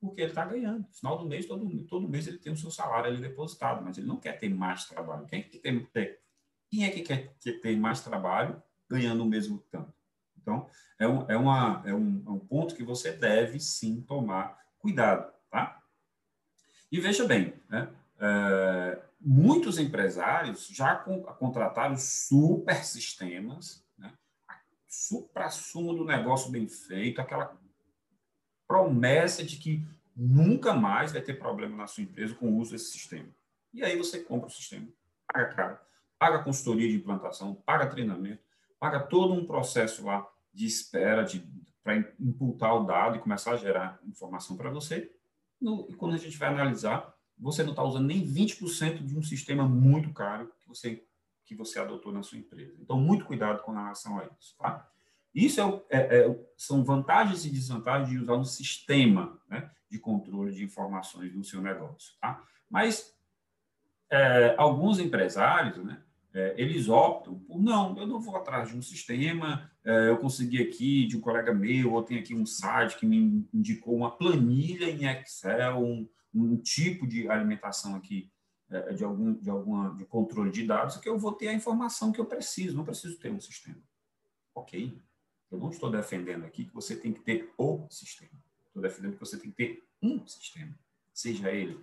porque 0.00 0.22
ele 0.22 0.30
está 0.30 0.42
ganhando. 0.46 0.86
No 0.88 0.94
final 0.94 1.18
do 1.18 1.26
mês, 1.26 1.44
todo, 1.44 1.84
todo 1.84 2.08
mês 2.08 2.26
ele 2.26 2.38
tem 2.38 2.50
o 2.50 2.56
seu 2.56 2.70
salário 2.70 3.10
ali 3.10 3.20
depositado, 3.20 3.84
mas 3.84 3.98
ele 3.98 4.06
não 4.06 4.16
quer 4.16 4.38
ter 4.38 4.48
mais 4.48 4.86
trabalho. 4.86 5.26
Quem 5.26 5.40
é 5.40 5.42
que, 5.42 5.58
tem, 5.58 5.86
quem 6.70 6.84
é 6.86 6.90
que 6.90 7.02
quer 7.02 7.34
ter 7.60 7.76
mais 7.76 8.00
trabalho 8.00 8.62
ganhando 8.88 9.22
o 9.22 9.28
mesmo 9.28 9.62
tanto? 9.70 9.92
Então, 10.40 10.66
é 10.98 11.06
um, 11.06 11.30
é, 11.30 11.36
uma, 11.36 11.82
é, 11.84 11.92
um, 11.92 12.22
é 12.26 12.30
um 12.30 12.38
ponto 12.38 12.74
que 12.74 12.82
você 12.82 13.12
deve 13.12 13.60
sim 13.60 14.00
tomar 14.00 14.58
cuidado. 14.78 15.30
Tá? 15.52 15.82
E 16.90 16.98
veja 16.98 17.26
bem, 17.26 17.52
né? 17.68 17.94
É, 18.18 19.02
muitos 19.20 19.78
empresários 19.78 20.66
já 20.68 20.96
contrataram 20.96 21.96
super 21.96 22.82
sistemas, 22.84 23.86
né? 23.98 24.12
supra-sumo 24.88 25.92
do 25.92 26.06
negócio 26.06 26.50
bem 26.50 26.66
feito, 26.66 27.20
aquela 27.20 27.54
promessa 28.66 29.44
de 29.44 29.58
que 29.58 29.86
nunca 30.16 30.72
mais 30.72 31.12
vai 31.12 31.20
ter 31.20 31.34
problema 31.34 31.76
na 31.76 31.86
sua 31.86 32.02
empresa 32.02 32.34
com 32.34 32.46
o 32.48 32.56
uso 32.56 32.72
desse 32.72 32.92
sistema. 32.92 33.28
E 33.74 33.84
aí 33.84 33.96
você 33.96 34.20
compra 34.20 34.48
o 34.48 34.50
sistema, 34.50 34.88
paga 35.30 35.54
caro, 35.54 35.78
paga 36.18 36.42
consultoria 36.42 36.88
de 36.88 36.96
implantação, 36.96 37.54
paga 37.54 37.90
treinamento, 37.90 38.42
paga 38.78 39.00
todo 39.00 39.34
um 39.34 39.46
processo 39.46 40.06
lá 40.06 40.26
de 40.52 40.66
espera 40.66 41.26
para 41.82 41.96
imputar 42.18 42.74
o 42.74 42.84
dado 42.84 43.16
e 43.16 43.20
começar 43.20 43.52
a 43.52 43.56
gerar 43.56 43.98
informação 44.04 44.56
para 44.56 44.70
você. 44.70 45.12
No, 45.62 45.86
e 45.88 45.94
quando 45.94 46.14
a 46.14 46.18
gente 46.18 46.36
vai 46.36 46.48
analisar, 46.48 47.14
você 47.38 47.62
não 47.62 47.70
está 47.70 47.82
usando 47.82 48.06
nem 48.06 48.26
20% 48.26 49.04
de 49.04 49.16
um 49.16 49.22
sistema 49.22 49.66
muito 49.66 50.12
caro 50.12 50.52
que 50.60 50.68
você, 50.68 51.04
que 51.44 51.54
você 51.54 51.78
adotou 51.78 52.12
na 52.12 52.22
sua 52.22 52.38
empresa. 52.38 52.76
Então, 52.80 53.00
muito 53.00 53.24
cuidado 53.24 53.62
com 53.62 53.72
relação 53.72 54.18
a 54.18 54.24
isso. 54.38 54.56
Tá? 54.58 54.88
Isso 55.34 55.60
é, 55.60 55.98
é, 55.98 56.26
é, 56.26 56.46
são 56.56 56.84
vantagens 56.84 57.44
e 57.44 57.50
desvantagens 57.50 58.10
de 58.10 58.18
usar 58.18 58.34
um 58.34 58.44
sistema 58.44 59.40
né, 59.48 59.70
de 59.88 59.98
controle 59.98 60.52
de 60.52 60.64
informações 60.64 61.32
do 61.32 61.44
seu 61.44 61.62
negócio. 61.62 62.14
Tá? 62.20 62.42
Mas 62.68 63.16
é, 64.10 64.54
alguns 64.58 64.98
empresários, 64.98 65.82
né, 65.84 66.02
eles 66.56 66.88
optam 66.88 67.38
por 67.40 67.60
não, 67.60 67.96
eu 67.98 68.06
não 68.06 68.20
vou 68.20 68.36
atrás 68.36 68.70
de 68.70 68.76
um 68.76 68.82
sistema, 68.82 69.70
é, 69.84 70.08
eu 70.08 70.16
consegui 70.16 70.62
aqui 70.62 71.06
de 71.06 71.16
um 71.16 71.20
colega 71.20 71.52
meu, 71.52 71.92
ou 71.92 72.02
tem 72.02 72.18
aqui 72.18 72.34
um 72.34 72.46
site 72.46 72.98
que 72.98 73.06
me 73.06 73.46
indicou 73.52 73.94
uma 73.94 74.10
planilha 74.10 74.88
em 74.88 75.06
Excel, 75.06 75.78
um, 75.78 76.08
um 76.34 76.56
tipo 76.56 77.06
de 77.06 77.28
alimentação 77.28 77.94
aqui 77.94 78.30
é, 78.70 78.94
de 78.94 79.04
algum 79.04 79.34
de 79.34 79.50
alguma 79.50 79.94
de 79.94 80.04
controle 80.06 80.50
de 80.50 80.66
dados 80.66 80.96
que 80.96 81.08
eu 81.08 81.18
vou 81.18 81.32
ter 81.32 81.48
a 81.48 81.54
informação 81.54 82.10
que 82.10 82.20
eu 82.20 82.26
preciso, 82.26 82.76
não 82.76 82.84
preciso 82.84 83.18
ter 83.18 83.30
um 83.30 83.40
sistema. 83.40 83.82
Ok? 84.54 84.98
Eu 85.50 85.58
não 85.58 85.68
estou 85.68 85.90
defendendo 85.90 86.46
aqui 86.46 86.64
que 86.64 86.74
você 86.74 86.96
tem 86.96 87.12
que 87.12 87.20
ter 87.20 87.52
o 87.58 87.86
sistema. 87.90 88.42
Estou 88.66 88.82
defendendo 88.82 89.14
que 89.14 89.20
você 89.20 89.38
tem 89.38 89.50
que 89.50 89.56
ter 89.56 89.84
um 90.02 90.26
sistema, 90.26 90.74
seja 91.12 91.50
ele 91.50 91.78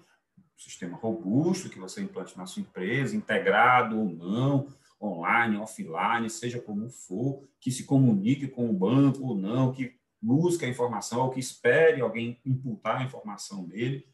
sistema 0.57 0.97
robusto 0.97 1.69
que 1.69 1.79
você 1.79 2.01
implante 2.01 2.37
na 2.37 2.45
sua 2.45 2.61
empresa, 2.61 3.15
integrado 3.15 3.97
ou 3.97 4.09
não, 4.09 4.67
online, 5.01 5.57
offline, 5.57 6.29
seja 6.29 6.59
como 6.59 6.89
for, 6.89 7.47
que 7.59 7.71
se 7.71 7.85
comunique 7.85 8.47
com 8.47 8.69
o 8.69 8.73
banco 8.73 9.23
ou 9.25 9.35
não, 9.35 9.71
que 9.71 9.97
busque 10.21 10.65
a 10.65 10.69
informação 10.69 11.21
ou 11.21 11.29
que 11.29 11.39
espere 11.39 12.01
alguém 12.01 12.39
imputar 12.45 12.97
a 12.97 13.03
informação 13.03 13.65
dele. 13.65 14.07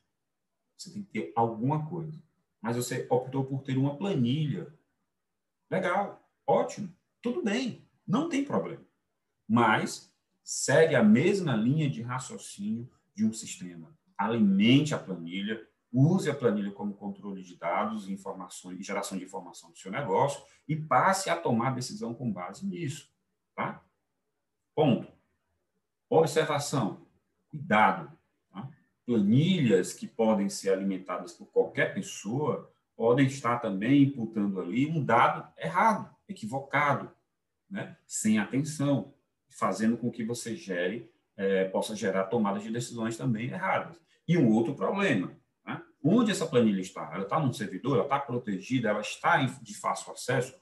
Você 0.77 0.91
tem 0.91 1.03
que 1.03 1.11
ter 1.11 1.33
alguma 1.35 1.87
coisa. 1.87 2.21
Mas 2.61 2.75
você 2.75 3.07
optou 3.09 3.45
por 3.45 3.63
ter 3.63 3.77
uma 3.77 3.97
planilha. 3.97 4.73
Legal, 5.69 6.23
ótimo, 6.45 6.93
tudo 7.21 7.43
bem, 7.43 7.87
não 8.05 8.29
tem 8.29 8.45
problema. 8.45 8.85
Mas 9.47 10.13
segue 10.43 10.95
a 10.95 11.03
mesma 11.03 11.55
linha 11.55 11.89
de 11.89 12.01
raciocínio 12.01 12.89
de 13.15 13.25
um 13.25 13.33
sistema. 13.33 13.97
Alimente 14.17 14.93
a 14.93 14.99
planilha, 14.99 15.67
use 15.95 16.29
a 16.29 16.35
planilha 16.35 16.71
como 16.71 16.93
controle 16.93 17.41
de 17.41 17.55
dados 17.55 18.07
e 18.07 18.13
informações, 18.13 18.85
geração 18.85 19.17
de 19.17 19.23
informação 19.23 19.71
do 19.71 19.77
seu 19.77 19.89
negócio 19.89 20.43
e 20.67 20.75
passe 20.75 21.29
a 21.29 21.37
tomar 21.37 21.73
decisão 21.73 22.13
com 22.13 22.31
base 22.31 22.65
nisso, 22.65 23.09
tá? 23.55 23.81
Ponto. 24.75 25.07
Observação. 26.09 27.07
Cuidado. 27.49 28.11
Tá? 28.51 28.69
Planilhas 29.05 29.93
que 29.93 30.05
podem 30.05 30.49
ser 30.49 30.71
alimentadas 30.71 31.31
por 31.31 31.45
qualquer 31.47 31.93
pessoa 31.93 32.69
podem 32.95 33.25
estar 33.27 33.59
também 33.59 34.03
imputando 34.03 34.59
ali 34.59 34.87
um 34.87 35.03
dado 35.03 35.47
errado, 35.57 36.13
equivocado, 36.27 37.11
né? 37.69 37.97
sem 38.05 38.37
atenção, 38.37 39.13
fazendo 39.49 39.97
com 39.97 40.11
que 40.11 40.23
você 40.23 40.55
gere, 40.55 41.11
é, 41.37 41.65
possa 41.65 41.95
gerar 41.95 42.25
tomadas 42.25 42.63
de 42.63 42.71
decisões 42.71 43.17
também 43.17 43.47
erradas. 43.47 43.99
E 44.27 44.37
um 44.37 44.49
outro 44.49 44.75
problema, 44.75 45.31
Onde 46.07 46.31
essa 46.31 46.45
planilha 46.45 46.81
está? 46.81 47.09
Ela 47.11 47.23
está 47.23 47.39
num 47.39 47.51
servidor, 47.51 47.95
ela 47.95 48.03
está 48.03 48.19
protegida, 48.19 48.89
ela 48.89 49.01
está 49.01 49.43
de 49.43 49.73
fácil 49.75 50.13
acesso? 50.13 50.53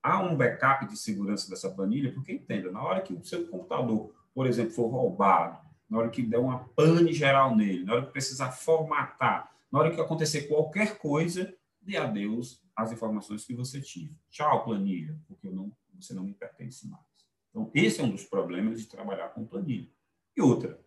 Há 0.00 0.20
um 0.20 0.36
backup 0.36 0.86
de 0.86 0.96
segurança 0.96 1.50
dessa 1.50 1.68
planilha? 1.68 2.12
Porque 2.12 2.30
entenda, 2.30 2.70
na 2.70 2.80
hora 2.80 3.00
que 3.00 3.12
o 3.12 3.24
seu 3.24 3.48
computador, 3.48 4.14
por 4.32 4.46
exemplo, 4.46 4.70
for 4.70 4.86
roubado, 4.86 5.58
na 5.90 5.98
hora 5.98 6.08
que 6.08 6.22
der 6.22 6.38
uma 6.38 6.68
pane 6.76 7.12
geral 7.12 7.56
nele, 7.56 7.84
na 7.84 7.94
hora 7.94 8.06
que 8.06 8.12
precisar 8.12 8.52
formatar, 8.52 9.52
na 9.72 9.80
hora 9.80 9.90
que 9.92 10.00
acontecer 10.00 10.42
qualquer 10.42 10.96
coisa, 10.98 11.52
dê 11.80 11.96
adeus 11.96 12.62
às 12.76 12.92
informações 12.92 13.44
que 13.44 13.54
você 13.54 13.80
tinha. 13.80 14.14
Tchau, 14.30 14.64
planilha, 14.64 15.18
porque 15.26 15.50
não, 15.50 15.72
você 15.94 16.14
não 16.14 16.22
me 16.22 16.32
pertence 16.32 16.86
mais. 16.88 17.02
Então, 17.50 17.70
esse 17.74 18.00
é 18.00 18.04
um 18.04 18.10
dos 18.10 18.24
problemas 18.24 18.80
de 18.80 18.86
trabalhar 18.86 19.30
com 19.30 19.44
planilha. 19.44 19.90
E 20.36 20.40
outra, 20.40 20.80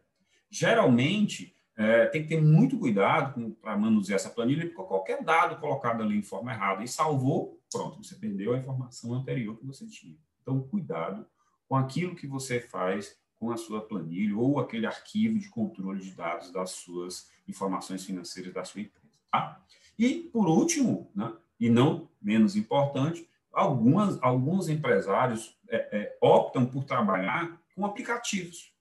geralmente, 0.50 1.55
é, 1.78 2.06
tem 2.06 2.24
que 2.24 2.30
ter 2.30 2.42
muito 2.42 2.78
cuidado 2.80 3.56
para 3.62 3.78
manusear 3.78 4.16
essa 4.16 4.30
planilha, 4.30 4.66
porque 4.68 4.84
qualquer 4.84 5.24
dado 5.24 5.60
colocado 5.60 6.02
ali 6.02 6.18
em 6.18 6.24
forma 6.24 6.54
errada 6.54 6.84
e 6.84 6.88
salvou, 6.88 7.60
pronto, 7.72 8.02
você 8.02 8.16
perdeu 8.16 8.54
a 8.54 8.58
informação 8.58 9.14
anterior 9.14 9.58
que 9.58 9.66
você 9.66 9.86
tinha. 9.86 10.16
Então, 10.42 10.62
cuidado 10.62 11.26
com 11.68 11.76
aquilo 11.76 12.16
que 12.16 12.28
você 12.28 12.60
faz 12.60 13.18
com 13.36 13.52
a 13.52 13.58
sua 13.58 13.82
planilha 13.82 14.38
ou 14.38 14.60
aquele 14.60 14.86
arquivo 14.86 15.38
de 15.38 15.50
controle 15.50 16.00
de 16.00 16.12
dados 16.12 16.52
das 16.52 16.72
suas 16.72 17.30
informações 17.48 18.06
financeiras 18.06 18.54
da 18.54 18.64
sua 18.64 18.82
empresa. 18.82 19.20
Tá? 19.32 19.62
E, 20.00 20.30
por 20.32 20.48
último, 20.48 21.12
né, 21.14 21.34
e 21.60 21.70
não 21.70 22.10
menos 22.22 22.56
importante, 22.56 23.28
algumas, 23.52 24.22
alguns 24.22 24.70
empresários 24.70 25.58
é, 25.70 25.76
é, 25.98 26.18
optam 26.22 26.66
por 26.66 26.84
trabalhar 26.86 27.60
com 27.76 27.86
aplicativos. 27.86 28.74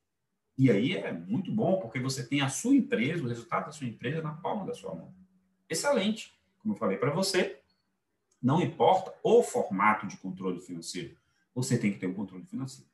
E 0.57 0.71
aí 0.71 0.97
é 0.97 1.13
muito 1.13 1.51
bom, 1.51 1.81
porque 1.81 1.99
você 1.99 2.25
tem 2.25 2.41
a 2.41 2.49
sua 2.49 2.75
empresa, 2.75 3.25
o 3.25 3.29
resultado 3.29 3.67
da 3.67 3.73
sua 3.73 3.87
empresa 3.87 4.23
na 4.23 4.35
palma 4.35 4.65
da 4.65 4.75
sua 4.75 4.95
mão. 4.95 5.13
Excelente. 5.69 6.33
Como 6.59 6.75
eu 6.75 6.79
falei 6.79 6.97
para 6.97 7.11
você, 7.11 7.61
não 8.41 8.61
importa 8.61 9.13
o 9.23 9.43
formato 9.43 10.07
de 10.07 10.17
controle 10.17 10.61
financeiro, 10.61 11.17
você 11.55 11.79
tem 11.79 11.93
que 11.93 11.99
ter 11.99 12.07
um 12.07 12.15
controle 12.15 12.45
financeiro. 12.45 12.89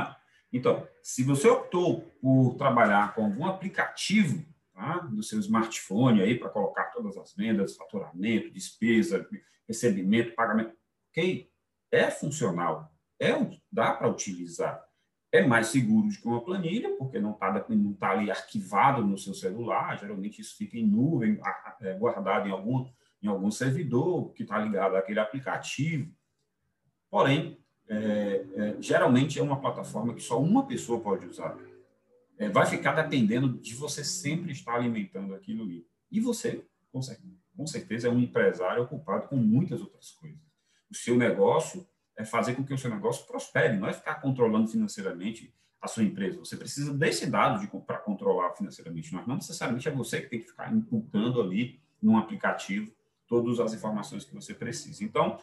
É? 0.00 0.16
Então, 0.52 0.86
se 1.02 1.22
você 1.22 1.48
optou 1.48 2.00
por 2.20 2.54
trabalhar 2.56 3.14
com 3.14 3.24
algum 3.24 3.46
aplicativo 3.46 4.44
tá, 4.72 4.98
do 4.98 5.22
seu 5.22 5.38
smartphone 5.40 6.22
aí 6.22 6.38
para 6.38 6.48
colocar 6.48 6.84
todas 6.84 7.16
as 7.16 7.34
vendas, 7.34 7.76
faturamento, 7.76 8.50
despesa, 8.50 9.28
recebimento, 9.68 10.34
pagamento, 10.34 10.74
ok, 11.10 11.50
é 11.90 12.10
funcional, 12.10 12.92
é 13.20 13.32
dá 13.70 13.92
para 13.92 14.08
utilizar 14.08 14.84
é 15.34 15.44
mais 15.44 15.66
seguro 15.66 16.06
do 16.06 16.14
que 16.14 16.28
uma 16.28 16.44
planilha, 16.44 16.96
porque 16.96 17.18
não 17.18 17.32
está 17.32 17.66
não 17.68 17.92
tá 17.92 18.10
ali 18.12 18.30
arquivado 18.30 19.04
no 19.04 19.18
seu 19.18 19.34
celular, 19.34 19.98
geralmente 19.98 20.40
isso 20.40 20.56
fica 20.56 20.78
em 20.78 20.86
nuvem, 20.86 21.40
é, 21.80 21.92
guardado 21.94 22.48
em 22.48 22.52
algum, 22.52 22.88
em 23.20 23.26
algum 23.26 23.50
servidor 23.50 24.32
que 24.32 24.44
está 24.44 24.60
ligado 24.60 24.94
àquele 24.94 25.18
aplicativo. 25.18 26.08
Porém, 27.10 27.58
é, 27.88 28.46
é, 28.54 28.76
geralmente 28.80 29.40
é 29.40 29.42
uma 29.42 29.60
plataforma 29.60 30.14
que 30.14 30.20
só 30.20 30.40
uma 30.40 30.66
pessoa 30.66 31.00
pode 31.00 31.26
usar. 31.26 31.58
É, 32.38 32.48
vai 32.48 32.66
ficar 32.66 32.92
dependendo 32.92 33.58
de 33.58 33.74
você 33.74 34.04
sempre 34.04 34.52
estar 34.52 34.76
alimentando 34.76 35.34
aquilo 35.34 35.64
ali. 35.64 35.84
E 36.12 36.20
você, 36.20 36.64
com 36.92 37.02
certeza, 37.02 37.34
com 37.56 37.66
certeza, 37.66 38.06
é 38.06 38.10
um 38.10 38.20
empresário 38.20 38.84
ocupado 38.84 39.26
com 39.26 39.36
muitas 39.36 39.80
outras 39.80 40.12
coisas. 40.12 40.38
O 40.88 40.94
seu 40.94 41.16
negócio 41.16 41.84
é 42.16 42.24
fazer 42.24 42.54
com 42.54 42.64
que 42.64 42.72
o 42.72 42.78
seu 42.78 42.90
negócio 42.90 43.26
prospere, 43.26 43.76
não 43.76 43.88
é 43.88 43.92
ficar 43.92 44.16
controlando 44.16 44.68
financeiramente 44.68 45.52
a 45.80 45.88
sua 45.88 46.02
empresa. 46.02 46.38
Você 46.38 46.56
precisa 46.56 46.94
desse 46.94 47.26
dado 47.26 47.66
para 47.82 47.98
controlar 47.98 48.52
financeiramente, 48.52 49.12
mas 49.12 49.26
não 49.26 49.36
necessariamente 49.36 49.86
é 49.88 49.90
você 49.90 50.20
que 50.20 50.30
tem 50.30 50.40
que 50.40 50.46
ficar 50.46 50.72
imputando 50.72 51.42
ali 51.42 51.80
num 52.00 52.16
aplicativo 52.16 52.90
todas 53.26 53.60
as 53.60 53.74
informações 53.74 54.24
que 54.24 54.34
você 54.34 54.54
precisa. 54.54 55.04
Então, 55.04 55.38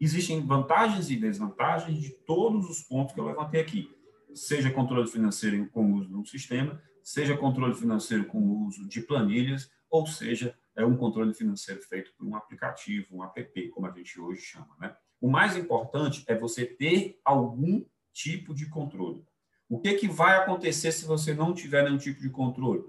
existem 0.00 0.44
vantagens 0.44 1.10
e 1.10 1.16
desvantagens 1.16 2.00
de 2.00 2.10
todos 2.10 2.68
os 2.68 2.82
pontos 2.82 3.14
que 3.14 3.20
eu 3.20 3.26
levantei 3.26 3.60
aqui. 3.60 3.90
Seja 4.34 4.70
controle 4.70 5.08
financeiro 5.08 5.66
com 5.70 5.92
o 5.92 5.94
uso 5.94 6.08
de 6.08 6.14
um 6.14 6.24
sistema, 6.24 6.80
seja 7.02 7.36
controle 7.36 7.74
financeiro 7.74 8.26
com 8.26 8.38
o 8.38 8.66
uso 8.66 8.86
de 8.86 9.00
planilhas, 9.00 9.70
ou 9.88 10.06
seja, 10.06 10.56
é 10.76 10.84
um 10.84 10.96
controle 10.96 11.32
financeiro 11.32 11.80
feito 11.82 12.12
por 12.16 12.26
um 12.26 12.36
aplicativo, 12.36 13.16
um 13.16 13.24
app, 13.24 13.68
como 13.70 13.86
a 13.86 13.90
gente 13.92 14.20
hoje 14.20 14.42
chama. 14.42 14.76
Né? 14.78 14.94
O 15.20 15.30
mais 15.30 15.56
importante 15.56 16.24
é 16.26 16.38
você 16.38 16.64
ter 16.64 17.20
algum 17.24 17.84
tipo 18.12 18.54
de 18.54 18.66
controle. 18.66 19.24
O 19.68 19.80
que, 19.80 19.94
que 19.94 20.08
vai 20.08 20.36
acontecer 20.36 20.92
se 20.92 21.04
você 21.04 21.34
não 21.34 21.52
tiver 21.52 21.84
nenhum 21.84 21.98
tipo 21.98 22.20
de 22.20 22.30
controle? 22.30 22.84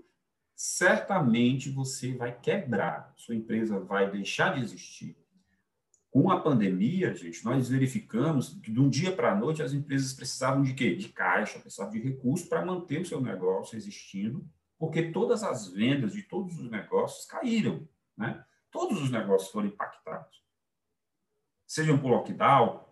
Certamente 0.55 1.69
você 1.69 2.13
vai 2.13 2.37
quebrar, 2.37 3.13
sua 3.15 3.35
empresa 3.35 3.79
vai 3.79 4.09
deixar 4.09 4.55
de 4.55 4.61
existir. 4.61 5.17
Com 6.09 6.31
a 6.31 6.39
pandemia, 6.39 7.13
gente, 7.13 7.43
nós 7.43 7.69
verificamos 7.69 8.49
que 8.63 8.71
de 8.71 8.79
um 8.79 8.89
dia 8.89 9.11
para 9.11 9.31
a 9.31 9.35
noite 9.35 9.61
as 9.61 9.73
empresas 9.73 10.13
precisavam 10.13 10.63
de 10.63 10.73
quê? 10.73 10.95
De 10.95 11.09
caixa, 11.09 11.59
precisavam 11.59 11.91
de 11.91 11.99
recursos 11.99 12.47
para 12.47 12.65
manter 12.65 13.01
o 13.01 13.05
seu 13.05 13.21
negócio 13.21 13.75
existindo 13.75 14.47
porque 14.77 15.11
todas 15.11 15.43
as 15.43 15.67
vendas 15.67 16.13
de 16.13 16.23
todos 16.23 16.57
os 16.59 16.69
negócios 16.69 17.25
caíram, 17.25 17.87
né? 18.15 18.43
Todos 18.71 19.01
os 19.01 19.09
negócios 19.09 19.51
foram 19.51 19.67
impactados. 19.67 20.43
Seja 21.67 21.95
por 21.97 22.09
lockdown, 22.09 22.83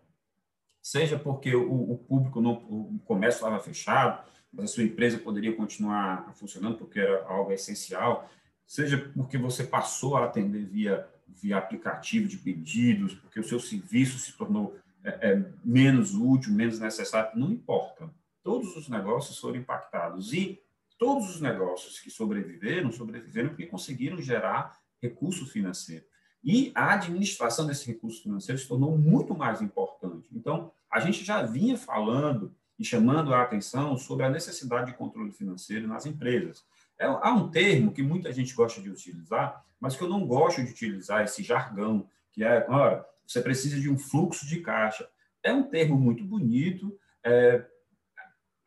seja 0.81 1.17
porque 1.17 1.55
o, 1.55 1.93
o 1.93 1.97
público, 1.97 2.41
não, 2.41 2.53
o 2.53 2.99
comércio 3.05 3.37
estava 3.37 3.59
fechado, 3.59 4.29
mas 4.51 4.65
a 4.65 4.67
sua 4.67 4.83
empresa 4.83 5.17
poderia 5.17 5.55
continuar 5.55 6.33
funcionando 6.35 6.77
porque 6.77 6.99
era 6.99 7.25
algo 7.25 7.51
essencial, 7.51 8.29
seja 8.67 8.97
porque 9.15 9.37
você 9.37 9.63
passou 9.63 10.17
a 10.17 10.25
atender 10.25 10.65
via, 10.65 11.07
via 11.25 11.57
aplicativo 11.57 12.27
de 12.27 12.37
pedidos, 12.37 13.13
porque 13.13 13.39
o 13.39 13.47
seu 13.47 13.59
serviço 13.59 14.19
se 14.19 14.33
tornou 14.33 14.77
é, 15.03 15.31
é, 15.31 15.45
menos 15.63 16.13
útil, 16.13 16.51
menos 16.53 16.79
necessário, 16.79 17.31
não 17.39 17.51
importa. 17.51 18.09
Todos 18.43 18.75
os 18.75 18.89
negócios 18.89 19.39
foram 19.39 19.55
impactados. 19.55 20.33
E 20.33 20.61
Todos 20.97 21.29
os 21.29 21.41
negócios 21.41 21.99
que 21.99 22.09
sobreviveram, 22.09 22.91
sobreviveram 22.91 23.49
porque 23.49 23.65
conseguiram 23.65 24.21
gerar 24.21 24.79
recurso 25.01 25.45
financeiro. 25.45 26.05
E 26.45 26.71
a 26.75 26.93
administração 26.93 27.65
desse 27.65 27.87
recurso 27.87 28.21
financeiro 28.21 28.61
se 28.61 28.67
tornou 28.67 28.95
muito 28.95 29.35
mais 29.35 29.63
importante. 29.63 30.29
Então, 30.31 30.71
a 30.91 30.99
gente 30.99 31.25
já 31.25 31.41
vinha 31.41 31.75
falando 31.75 32.53
e 32.77 32.85
chamando 32.85 33.33
a 33.33 33.41
atenção 33.41 33.97
sobre 33.97 34.25
a 34.25 34.29
necessidade 34.29 34.91
de 34.91 34.97
controle 34.97 35.31
financeiro 35.31 35.87
nas 35.87 36.05
empresas. 36.05 36.63
É, 36.99 37.05
há 37.05 37.33
um 37.33 37.49
termo 37.49 37.91
que 37.91 38.03
muita 38.03 38.31
gente 38.31 38.53
gosta 38.53 38.79
de 38.79 38.91
utilizar, 38.91 39.65
mas 39.79 39.95
que 39.95 40.03
eu 40.03 40.07
não 40.07 40.27
gosto 40.27 40.63
de 40.63 40.69
utilizar 40.69 41.23
esse 41.23 41.41
jargão, 41.41 42.07
que 42.31 42.43
é, 42.43 42.63
ora, 42.69 43.03
você 43.25 43.41
precisa 43.41 43.79
de 43.79 43.89
um 43.89 43.97
fluxo 43.97 44.45
de 44.45 44.61
caixa. 44.61 45.09
É 45.41 45.51
um 45.51 45.63
termo 45.63 45.97
muito 45.97 46.23
bonito, 46.23 46.95
é, 47.23 47.65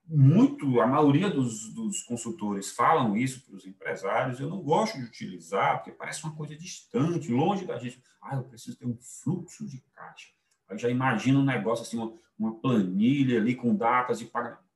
muito, 0.09 0.81
a 0.81 0.87
maioria 0.87 1.29
dos, 1.29 1.73
dos 1.75 2.03
consultores 2.03 2.73
falam 2.73 3.15
isso 3.15 3.45
para 3.45 3.57
os 3.57 3.67
empresários, 3.67 4.41
eu 4.41 4.49
não 4.49 4.63
gosto 4.63 4.97
de 4.97 5.05
utilizar, 5.05 5.77
porque 5.77 5.93
parece 5.93 6.25
uma 6.25 6.35
coisa 6.35 6.57
distante, 6.57 7.31
longe 7.31 7.67
da 7.67 7.79
gente. 7.79 8.03
Ah, 8.23 8.37
eu 8.37 8.45
preciso 8.45 8.79
ter 8.79 8.87
um 8.87 8.97
fluxo 8.97 9.67
de 9.67 9.83
caixa. 9.95 10.29
Aí 10.67 10.79
já 10.79 10.89
imagina 10.89 11.39
um 11.39 11.45
negócio 11.45 11.85
assim, 11.85 11.99
uma, 11.99 12.15
uma 12.39 12.55
planilha 12.59 13.39
ali 13.39 13.55
com 13.55 13.75
datas 13.75 14.19
de 14.19 14.25
pagamento. 14.25 14.67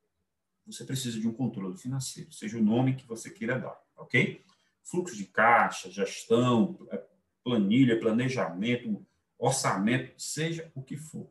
Você 0.66 0.84
precisa 0.84 1.18
de 1.18 1.26
um 1.26 1.32
controle 1.32 1.78
financeiro, 1.78 2.30
seja 2.32 2.58
o 2.58 2.62
nome 2.62 2.94
que 2.94 3.06
você 3.06 3.30
queira 3.30 3.58
dar, 3.58 3.80
ok? 3.96 4.44
Fluxo 4.84 5.16
de 5.16 5.24
caixa, 5.24 5.90
gestão, 5.90 6.78
é, 6.90 7.02
planilha, 7.42 7.98
planejamento, 7.98 9.04
orçamento, 9.38 10.12
seja 10.20 10.70
o 10.74 10.82
que 10.82 10.96
for. 10.96 11.28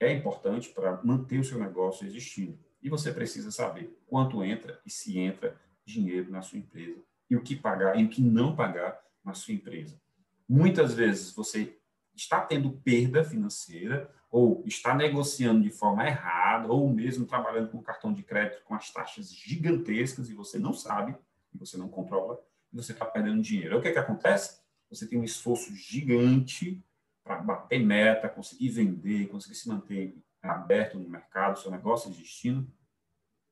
É 0.00 0.12
importante 0.12 0.68
para 0.70 1.00
manter 1.04 1.38
o 1.38 1.44
seu 1.44 1.58
negócio 1.58 2.06
existindo. 2.06 2.65
E 2.86 2.88
você 2.88 3.12
precisa 3.12 3.50
saber 3.50 3.98
quanto 4.06 4.44
entra 4.44 4.80
e 4.86 4.90
se 4.92 5.18
entra 5.18 5.60
dinheiro 5.84 6.30
na 6.30 6.40
sua 6.40 6.60
empresa 6.60 7.02
e 7.28 7.34
o 7.34 7.42
que 7.42 7.56
pagar 7.56 7.98
e 7.98 8.04
o 8.04 8.08
que 8.08 8.22
não 8.22 8.54
pagar 8.54 8.96
na 9.24 9.34
sua 9.34 9.54
empresa. 9.54 10.00
Muitas 10.48 10.94
vezes 10.94 11.32
você 11.32 11.76
está 12.14 12.40
tendo 12.40 12.70
perda 12.70 13.24
financeira 13.24 14.08
ou 14.30 14.62
está 14.64 14.94
negociando 14.94 15.64
de 15.64 15.70
forma 15.70 16.06
errada 16.06 16.68
ou 16.68 16.88
mesmo 16.88 17.26
trabalhando 17.26 17.72
com 17.72 17.82
cartão 17.82 18.12
de 18.12 18.22
crédito 18.22 18.62
com 18.62 18.76
as 18.76 18.88
taxas 18.92 19.34
gigantescas 19.34 20.30
e 20.30 20.32
você 20.32 20.56
não 20.56 20.72
sabe, 20.72 21.12
e 21.52 21.58
você 21.58 21.76
não 21.76 21.88
controla, 21.88 22.40
e 22.72 22.76
você 22.76 22.92
está 22.92 23.04
perdendo 23.04 23.42
dinheiro. 23.42 23.78
o 23.78 23.82
que, 23.82 23.88
é 23.88 23.92
que 23.92 23.98
acontece? 23.98 24.60
Você 24.90 25.08
tem 25.08 25.18
um 25.18 25.24
esforço 25.24 25.74
gigante 25.74 26.80
para 27.24 27.38
bater 27.38 27.84
meta, 27.84 28.28
conseguir 28.28 28.68
vender, 28.68 29.26
conseguir 29.26 29.56
se 29.56 29.68
manter 29.68 30.16
aberto 30.50 30.98
no 30.98 31.08
mercado, 31.08 31.58
seu 31.58 31.70
negócio 31.70 32.10
existindo, 32.10 32.66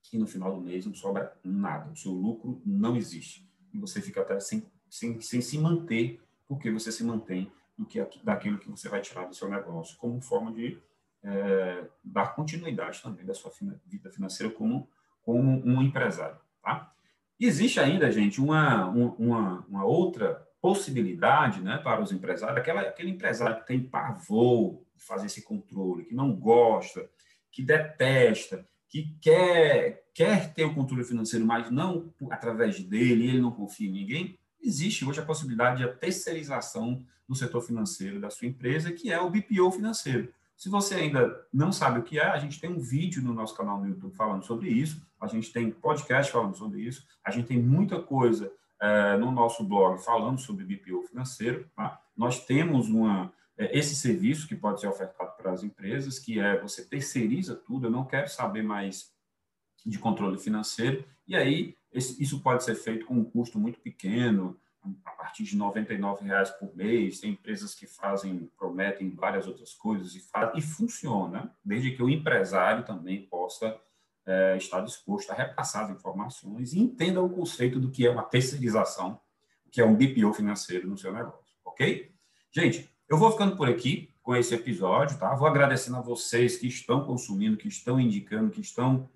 que 0.03 0.19
no 0.19 0.27
final 0.27 0.55
do 0.55 0.61
mês 0.61 0.87
não 0.87 0.95
sobra 0.95 1.37
nada, 1.43 1.91
o 1.91 1.97
seu 1.97 2.13
lucro 2.13 2.61
não 2.65 2.97
existe. 2.97 3.49
E 3.73 3.79
você 3.79 4.01
fica 4.01 4.21
até 4.21 4.39
sem, 4.39 4.67
sem, 4.89 5.21
sem 5.21 5.41
se 5.41 5.59
manter, 5.59 6.21
porque 6.47 6.71
você 6.71 6.93
se 6.93 7.03
mantém 7.03 7.51
do 7.77 7.85
que 7.87 7.99
daquilo 8.23 8.59
que 8.59 8.71
você 8.71 8.89
vai 8.89 9.01
tirar 9.01 9.27
do 9.27 9.35
seu 9.35 9.49
negócio, 9.49 9.97
como 9.99 10.21
forma 10.21 10.53
de 10.53 10.81
é, 11.23 11.89
dar 12.05 12.35
continuidade 12.35 13.03
também 13.03 13.25
da 13.25 13.35
sua 13.35 13.51
vida 13.87 14.11
financeira 14.11 14.53
como, 14.53 14.89
como 15.23 15.41
um 15.67 15.83
empresário. 15.83 16.39
Tá? 16.63 16.95
Existe 17.41 17.81
ainda, 17.81 18.13
gente, 18.13 18.41
uma, 18.41 18.87
uma, 18.87 19.67
uma 19.67 19.85
outra 19.85 20.47
possibilidade 20.65 21.61
né, 21.61 21.77
para 21.77 22.01
os 22.01 22.11
empresários, 22.11 22.57
aquela, 22.57 22.81
aquele 22.81 23.11
empresário 23.11 23.61
que 23.61 23.67
tem 23.67 23.79
pavor 23.79 24.81
de 24.97 25.05
fazer 25.05 25.27
esse 25.27 25.43
controle, 25.43 26.07
que 26.07 26.15
não 26.15 26.35
gosta, 26.35 27.07
que 27.53 27.63
detesta, 27.63 28.67
que 28.89 29.15
quer, 29.21 30.07
quer 30.15 30.55
ter 30.55 30.65
o 30.65 30.75
controle 30.75 31.05
financeiro, 31.05 31.45
mas 31.45 31.71
não 31.71 32.11
através 32.31 32.83
dele, 32.83 33.29
ele 33.29 33.43
não 33.43 33.51
confia 33.51 33.91
em 33.91 33.93
ninguém, 33.93 34.39
existe 34.59 35.05
hoje 35.05 35.21
a 35.21 35.27
possibilidade 35.27 35.83
de 35.83 35.99
terceirização 35.99 37.05
do 37.29 37.35
setor 37.35 37.61
financeiro 37.61 38.19
da 38.19 38.31
sua 38.31 38.49
empresa, 38.49 38.91
que 38.91 39.13
é 39.13 39.21
o 39.21 39.29
BPO 39.29 39.71
financeiro. 39.71 40.33
Se 40.57 40.71
você 40.71 40.95
ainda 40.95 41.47
não 41.53 41.73
sabe 41.73 41.99
o 41.99 42.03
que 42.03 42.19
é, 42.19 42.25
a 42.25 42.39
gente 42.39 42.59
tem 42.59 42.71
um 42.71 42.81
vídeo 42.81 43.23
no 43.23 43.35
nosso 43.35 43.55
canal 43.55 43.79
no 43.79 43.89
YouTube 43.89 44.17
falando 44.17 44.47
sobre 44.47 44.71
isso, 44.71 45.07
a 45.21 45.27
gente 45.27 45.53
tem 45.53 45.71
podcast 45.71 46.33
falando 46.33 46.57
sobre 46.57 46.81
isso, 46.81 47.07
a 47.23 47.31
gente 47.31 47.49
tem 47.49 47.61
muita 47.61 48.01
coisa 48.01 48.51
é, 48.85 49.17
no 49.17 49.33
nosso 49.33 49.65
blog 49.65 49.99
falando 50.05 50.39
sobre 50.39 50.65
BPO 50.65 51.05
financeiro. 51.05 51.67
Tá? 51.75 52.01
Nós 52.15 52.45
temos 52.45 52.89
uma, 52.89 53.33
é, 53.57 53.77
esse 53.77 53.97
serviço 53.97 54.47
que 54.47 54.55
pode 54.55 54.81
ser 54.81 54.89
ofertado 54.89 55.33
para 55.37 55.53
as 55.53 55.63
empresas, 55.63 56.19
que 56.19 56.39
é 56.39 56.61
você 56.61 56.85
terceiriza 56.85 57.55
tudo, 57.55 57.87
eu 57.87 57.91
não 57.91 58.05
quero 58.05 58.29
saber 58.29 58.63
mais 58.63 59.11
de 59.87 59.99
controle 59.99 60.39
financeiro, 60.39 61.05
e 61.27 61.35
aí 61.35 61.77
isso 61.93 62.41
pode 62.41 62.65
ser 62.65 62.75
feito 62.75 63.07
com 63.07 63.15
um 63.15 63.25
custo 63.25 63.59
muito 63.59 63.79
pequeno, 63.81 64.59
a 65.05 65.11
partir 65.13 65.45
de 65.45 65.57
R$ 65.57 65.65
reais 66.21 66.51
por 66.51 66.75
mês, 66.77 67.21
tem 67.21 67.31
empresas 67.31 67.75
que 67.75 67.87
fazem, 67.87 68.51
prometem 68.59 69.15
várias 69.15 69.47
outras 69.47 69.73
coisas 69.73 70.15
e, 70.15 70.21
faz, 70.21 70.53
e 70.57 70.61
funciona, 70.61 71.55
desde 71.65 71.93
que 71.93 72.03
o 72.03 72.09
empresário 72.09 72.85
também 72.85 73.23
possa 73.23 73.79
é, 74.27 74.57
está 74.57 74.81
disposto 74.81 75.31
a 75.31 75.35
repassar 75.35 75.85
as 75.85 75.91
informações 75.91 76.73
e 76.73 76.81
entenda 76.81 77.23
o 77.23 77.29
conceito 77.29 77.79
do 77.79 77.91
que 77.91 78.07
é 78.07 78.11
uma 78.11 78.23
terceirização, 78.23 79.21
que 79.71 79.81
é 79.81 79.85
um 79.85 79.95
BPO 79.95 80.33
financeiro 80.33 80.89
no 80.89 80.97
seu 80.97 81.13
negócio, 81.13 81.57
ok? 81.65 82.13
Gente, 82.53 82.91
eu 83.09 83.19
vou 83.19 83.31
ficando 83.31 83.57
por 83.57 83.69
aqui 83.69 84.15
com 84.23 84.35
esse 84.35 84.55
episódio, 84.55 85.19
tá? 85.19 85.35
Vou 85.35 85.47
agradecendo 85.47 85.99
a 85.99 86.01
vocês 86.01 86.57
que 86.57 86.67
estão 86.67 87.05
consumindo, 87.05 87.59
que 87.59 87.69
estão 87.69 88.01
indicando, 88.01 88.51
que 88.51 88.61
estão 88.61 89.09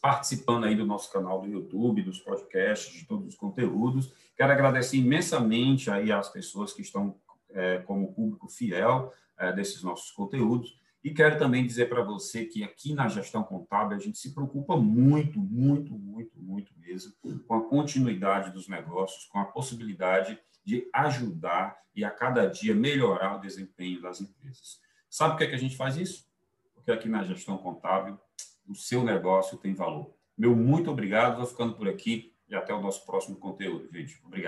participando 0.00 0.64
aí 0.64 0.76
do 0.76 0.86
nosso 0.86 1.12
canal 1.12 1.40
do 1.40 1.48
YouTube, 1.48 2.02
dos 2.02 2.20
podcasts, 2.20 2.92
de 2.92 3.04
todos 3.04 3.26
os 3.26 3.34
conteúdos. 3.34 4.12
Quero 4.36 4.52
agradecer 4.52 4.96
imensamente 4.96 5.90
aí 5.90 6.12
às 6.12 6.28
pessoas 6.28 6.72
que 6.72 6.82
estão 6.82 7.16
é, 7.50 7.78
como 7.78 8.12
público 8.12 8.48
fiel 8.48 9.12
é, 9.36 9.52
desses 9.52 9.82
nossos 9.82 10.12
conteúdos. 10.12 10.78
E 11.08 11.14
quero 11.14 11.38
também 11.38 11.66
dizer 11.66 11.88
para 11.88 12.02
você 12.02 12.44
que 12.44 12.62
aqui 12.62 12.92
na 12.92 13.08
gestão 13.08 13.42
contábil 13.42 13.96
a 13.96 13.98
gente 13.98 14.18
se 14.18 14.34
preocupa 14.34 14.76
muito, 14.76 15.40
muito, 15.40 15.98
muito, 15.98 16.38
muito 16.38 16.70
mesmo 16.78 17.14
com 17.46 17.54
a 17.54 17.64
continuidade 17.66 18.52
dos 18.52 18.68
negócios, 18.68 19.24
com 19.24 19.38
a 19.38 19.46
possibilidade 19.46 20.38
de 20.62 20.86
ajudar 20.92 21.78
e 21.96 22.04
a 22.04 22.10
cada 22.10 22.44
dia 22.44 22.74
melhorar 22.74 23.36
o 23.36 23.40
desempenho 23.40 24.02
das 24.02 24.20
empresas. 24.20 24.82
Sabe 25.08 25.32
por 25.32 25.38
que, 25.38 25.44
é 25.44 25.46
que 25.46 25.54
a 25.54 25.58
gente 25.58 25.78
faz 25.78 25.96
isso? 25.96 26.28
Porque 26.74 26.92
aqui 26.92 27.08
na 27.08 27.24
gestão 27.24 27.56
contábil 27.56 28.18
o 28.68 28.74
seu 28.74 29.02
negócio 29.02 29.56
tem 29.56 29.72
valor. 29.72 30.14
Meu 30.36 30.54
muito 30.54 30.90
obrigado, 30.90 31.38
vou 31.38 31.46
ficando 31.46 31.72
por 31.72 31.88
aqui 31.88 32.34
e 32.50 32.54
até 32.54 32.74
o 32.74 32.82
nosso 32.82 33.06
próximo 33.06 33.36
conteúdo, 33.36 33.88
gente. 33.90 34.20
Obrigado. 34.26 34.46